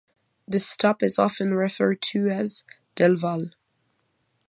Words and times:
This 0.47 0.65
stop 0.67 1.03
is 1.03 1.19
often 1.19 1.53
referred 1.53 2.01
to 2.13 2.27
as 2.27 2.63
"Del 2.95 3.13
Val". 3.13 3.51